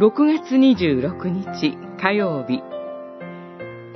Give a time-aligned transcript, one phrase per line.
[0.00, 2.62] 6月26日火曜日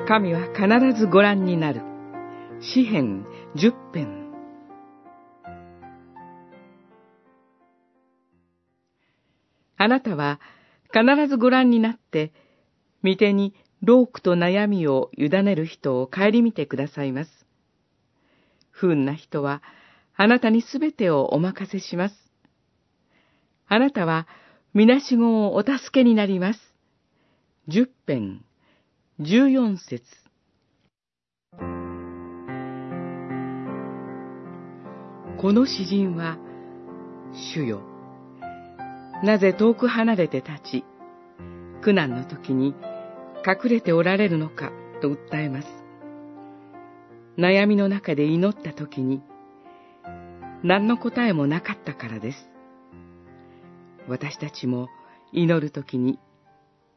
[0.06, 1.80] 神は必ずご覧になる
[2.61, 3.24] 詩編
[3.56, 4.30] 10編
[9.79, 10.40] あなたは
[10.93, 12.34] 必ずご覧になって、
[13.02, 17.30] 御手に労苦と悩みを委ねる人を顧みてくださいます。
[18.71, 19.62] 不運な人は、
[20.16, 22.15] あなたにすべてをお任せします。
[23.69, 24.29] あなたは、
[24.77, 26.59] みなしごをお助けになります。
[27.69, 28.45] 十編、
[29.20, 30.02] 十四節。
[35.41, 36.38] この詩人は、
[37.55, 37.83] 主よ、
[39.23, 40.84] なぜ遠く離れて立ち、
[41.80, 42.75] 苦難の時に
[43.47, 45.69] 隠れておられるのかと訴えます。
[47.38, 49.22] 悩みの中で祈った時に、
[50.64, 52.53] 何の答えもなかったからです。
[54.08, 54.88] 私たちも
[55.33, 56.19] 祈る時に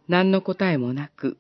[0.08, 1.38] 何の答えもなく、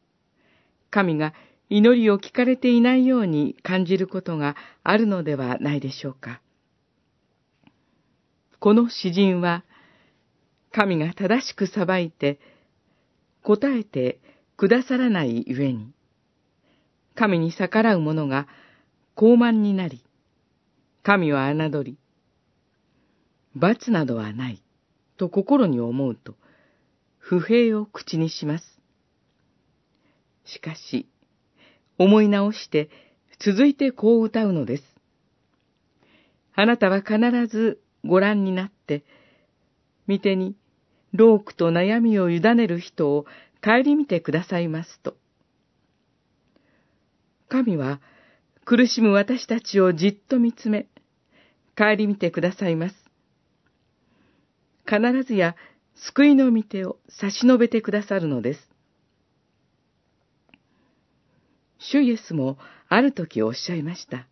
[0.89, 1.33] 神が
[1.69, 6.41] 祈りを聞かれていないように感じることがあるのではないでしょうか。
[8.59, 9.63] この詩人は、
[10.71, 12.39] 神が正しく裁いて、
[13.43, 14.19] 答えて
[14.57, 15.91] くださらないゆえに、
[17.15, 18.47] 神に逆らう者が
[19.15, 20.03] 傲慢になり、
[21.03, 21.97] 神は侮り、
[23.55, 24.61] 罰などはない、
[25.17, 26.35] と心に思うと、
[27.17, 28.79] 不平を口にします。
[30.45, 31.07] しかし、
[31.97, 32.89] 思い直して、
[33.39, 34.83] 続いてこう歌うのです。
[36.53, 39.03] あなたは必ずご覧になって、
[40.07, 40.55] 見てに、
[41.13, 43.25] 労苦と悩みを委ねる人を
[43.63, 45.15] 顧みてくださいますと。
[47.49, 48.01] 神は、
[48.65, 50.88] 苦しむ私たちをじっと見つめ、
[51.77, 53.06] 顧みてくださいます。
[54.88, 55.55] 必ずや
[55.95, 58.69] 救いの御手を差し伸べてくださるのです。
[61.79, 62.57] 主イエスも
[62.88, 64.28] ある時おっしゃいました。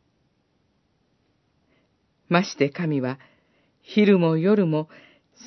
[2.30, 3.20] まして神は、
[3.82, 4.90] 昼も夜も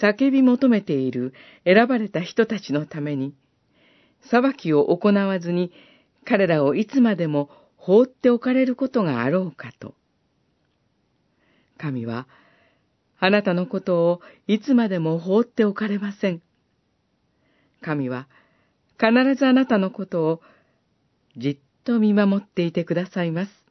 [0.00, 1.32] 叫び求めている
[1.64, 3.34] 選ばれた人たちのために、
[4.30, 5.72] 裁きを行わずに
[6.24, 9.94] 彼らをいつまでも放っておかれることがあろうかと。
[11.78, 12.26] 神は、
[13.20, 16.42] あなたのことをいつまでも放っておかれません。
[17.80, 18.28] 神は、
[18.98, 20.40] 必ずあなたのことを
[21.36, 23.67] じっと見守っていてくださいます。